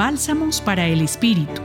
Bálsamos 0.00 0.62
para 0.62 0.86
el 0.86 1.02
Espíritu. 1.02 1.60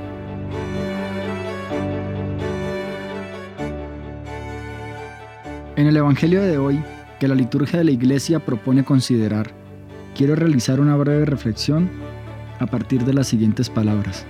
En 5.78 5.88
el 5.88 5.96
Evangelio 5.96 6.42
de 6.42 6.58
hoy, 6.58 6.84
que 7.18 7.30
la 7.30 7.36
liturgia 7.36 7.80
de 7.80 7.86
la 7.86 7.92
Iglesia 7.92 8.42
propone 8.42 8.84
considerar, 8.84 9.52
quiero 10.18 10.36
realizar 10.36 10.82
una 10.82 10.98
breve 10.98 11.24
reflexión 11.24 11.90
a 12.60 12.66
partir 12.66 13.06
de 13.06 13.14
las 13.14 13.30
siguientes 13.30 13.70
palabras. 13.70 14.26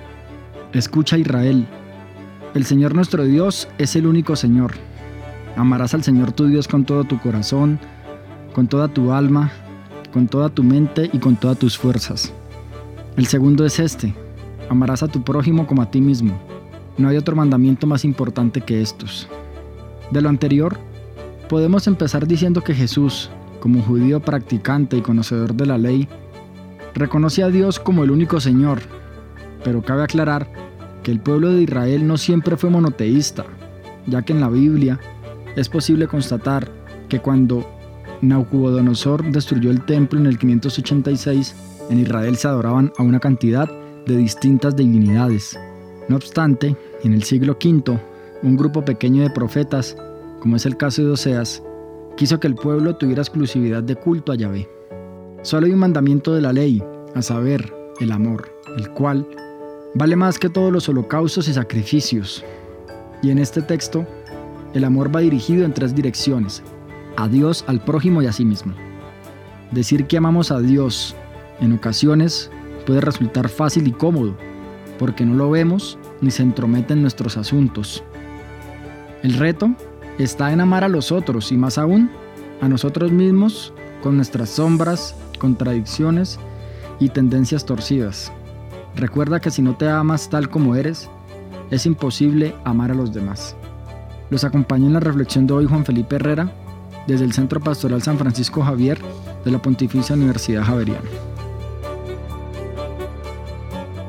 Escucha 0.74 1.18
Israel, 1.18 1.66
el 2.54 2.64
Señor 2.64 2.94
nuestro 2.94 3.24
Dios 3.24 3.68
es 3.80 3.96
el 3.96 4.06
único 4.06 4.36
Señor. 4.36 4.74
Amarás 5.58 5.96
al 5.96 6.04
Señor 6.04 6.32
tu 6.32 6.46
Dios 6.46 6.68
con 6.68 6.86
todo 6.86 7.06
tu 7.06 7.20
corazón, 7.20 7.80
con 8.54 8.68
toda 8.68 8.88
tu 8.88 9.14
alma, 9.14 9.52
con 10.14 10.28
toda 10.28 10.50
tu 10.50 10.62
mente 10.62 11.10
y 11.12 11.18
con 11.18 11.38
todas 11.38 11.58
tus 11.58 11.76
fuerzas. 11.76 12.32
El 13.18 13.28
segundo 13.28 13.66
es 13.66 13.80
este, 13.80 14.14
amarás 14.70 15.02
a 15.02 15.08
tu 15.08 15.24
prójimo 15.24 15.66
como 15.68 15.82
a 15.82 15.90
ti 15.90 16.02
mismo. 16.02 16.38
No 16.98 17.08
hay 17.08 17.16
otro 17.16 17.34
mandamiento 17.34 17.88
más 17.88 18.04
importante 18.04 18.60
que 18.60 18.82
estos. 18.82 19.30
De 20.12 20.22
lo 20.22 20.28
anterior, 20.28 20.78
podemos 21.48 21.88
empezar 21.88 22.28
diciendo 22.28 22.62
que 22.62 22.74
Jesús, 22.74 23.30
como 23.62 23.82
judío 23.82 24.20
practicante 24.20 24.98
y 24.98 25.02
conocedor 25.02 25.54
de 25.54 25.66
la 25.66 25.78
ley, 25.78 26.10
reconoce 26.94 27.42
a 27.42 27.48
Dios 27.48 27.80
como 27.80 28.04
el 28.04 28.12
único 28.12 28.42
Señor, 28.42 28.80
pero 29.64 29.82
cabe 29.82 30.04
aclarar 30.04 30.48
que 31.02 31.12
el 31.12 31.22
pueblo 31.22 31.54
de 31.54 31.64
Israel 31.64 32.06
no 32.06 32.18
siempre 32.18 32.58
fue 32.58 32.70
monoteísta, 32.70 33.46
ya 34.08 34.24
que 34.24 34.34
en 34.34 34.42
la 34.42 34.50
Biblia 34.50 35.00
es 35.56 35.70
posible 35.70 36.08
constatar 36.08 36.70
que 37.08 37.20
cuando 37.20 37.66
Nabucodonosor 38.22 39.24
destruyó 39.32 39.72
el 39.72 39.86
templo 39.86 40.20
en 40.20 40.26
el 40.26 40.38
586, 40.38 41.56
en 41.90 42.00
Israel 42.00 42.36
se 42.38 42.48
adoraban 42.48 42.92
a 42.98 43.04
una 43.04 43.20
cantidad 43.20 43.70
de 44.06 44.18
distintas 44.18 44.76
divinidades. 44.76 45.58
No 46.08 46.16
obstante, 46.16 46.76
en 47.04 47.14
el 47.14 47.24
siglo 47.24 47.54
V, 47.54 48.00
un 48.44 48.58
grupo 48.58 48.84
pequeño 48.84 49.24
de 49.24 49.30
profetas, 49.30 49.96
como 50.40 50.56
es 50.56 50.66
el 50.66 50.78
caso 50.78 51.04
de 51.04 51.12
Oseas, 51.12 51.64
quiso 52.16 52.40
que 52.40 52.48
el 52.48 52.56
pueblo 52.56 52.96
tuviera 52.96 53.22
exclusividad 53.22 53.84
de 53.84 53.96
culto 53.96 54.32
a 54.32 54.36
Yahvé. 54.36 54.70
Solo 55.42 55.66
hay 55.66 55.74
un 55.74 55.80
mandamiento 55.80 56.34
de 56.34 56.42
la 56.42 56.54
ley, 56.54 56.84
a 57.14 57.22
saber, 57.22 57.74
el 58.00 58.12
amor, 58.12 58.50
el 58.78 58.90
cual 58.92 59.28
vale 59.96 60.16
más 60.16 60.38
que 60.38 60.50
todos 60.50 60.72
los 60.72 60.90
holocaustos 60.90 61.48
y 61.48 61.54
sacrificios. 61.54 62.44
Y 63.22 63.32
en 63.32 63.40
este 63.40 63.62
texto, 63.62 64.06
el 64.74 64.84
amor 64.84 65.16
va 65.16 65.22
dirigido 65.22 65.66
en 65.66 65.74
tres 65.74 65.96
direcciones, 65.96 66.62
a 67.16 67.28
Dios, 67.28 67.64
al 67.68 67.84
prójimo 67.84 68.22
y 68.22 68.28
a 68.28 68.34
sí 68.34 68.44
mismo. 68.44 68.74
Decir 69.72 70.06
que 70.06 70.18
amamos 70.18 70.52
a 70.52 70.60
Dios 70.60 71.16
en 71.60 71.74
ocasiones 71.74 72.50
puede 72.86 73.02
resultar 73.02 73.50
fácil 73.50 73.88
y 73.88 73.92
cómodo, 73.92 74.36
porque 75.00 75.26
no 75.26 75.36
lo 75.36 75.50
vemos 75.50 75.98
ni 76.22 76.32
se 76.32 76.44
entromete 76.44 76.94
en 76.94 77.02
nuestros 77.02 77.38
asuntos. 77.38 78.04
El 79.24 79.34
reto 79.34 79.72
está 80.18 80.52
en 80.54 80.62
amar 80.62 80.84
a 80.84 80.90
los 80.90 81.12
otros 81.12 81.52
y 81.52 81.58
más 81.58 81.78
aún 81.78 82.10
a 82.62 82.68
nosotros 82.68 83.12
mismos 83.12 83.74
con 84.02 84.16
nuestras 84.16 84.50
sombras, 84.50 85.16
contradicciones 85.40 86.40
y 87.00 87.10
tendencias 87.10 87.66
torcidas. 87.66 88.32
Recuerda 88.96 89.40
que 89.40 89.52
si 89.52 89.62
no 89.62 89.76
te 89.76 89.90
amas 89.90 90.30
tal 90.30 90.50
como 90.50 90.76
eres, 90.76 91.10
es 91.72 91.86
imposible 91.86 92.56
amar 92.64 92.92
a 92.92 92.96
los 92.96 93.14
demás. 93.14 93.56
Los 94.30 94.44
acompaña 94.44 94.88
en 94.88 94.94
la 94.94 95.00
reflexión 95.00 95.48
de 95.48 95.54
hoy 95.54 95.66
Juan 95.66 95.86
Felipe 95.86 96.16
Herrera, 96.16 96.52
desde 97.08 97.26
el 97.26 97.34
Centro 97.34 97.60
Pastoral 97.60 98.02
San 98.02 98.18
Francisco 98.18 98.62
Javier 98.64 99.00
de 99.44 99.52
la 99.52 99.62
Pontificia 99.62 100.16
Universidad 100.16 100.64
Javeriana. 100.64 101.10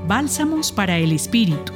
Bálsamos 0.07 0.71
para 0.71 0.99
el 0.99 1.11
Espíritu. 1.11 1.73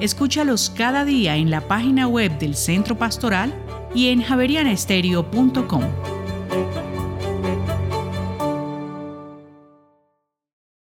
Escúchalos 0.00 0.68
cada 0.68 1.06
día 1.06 1.36
en 1.36 1.50
la 1.50 1.62
página 1.62 2.06
web 2.06 2.38
del 2.38 2.54
Centro 2.54 2.98
Pastoral 2.98 3.54
y 3.94 4.08
en 4.08 4.22
javerianestereo.com. 4.22 5.82